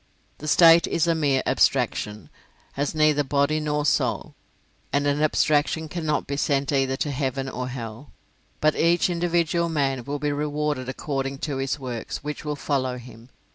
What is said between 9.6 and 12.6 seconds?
man will be rewarded according to his works, which will